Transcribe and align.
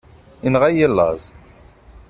Inɣa-yi 0.47 0.87
laẓ. 0.89 1.23